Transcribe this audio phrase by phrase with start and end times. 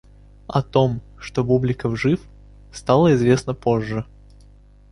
[0.47, 2.21] О том, что Бубликов жив,
[2.73, 4.07] стало известно позже.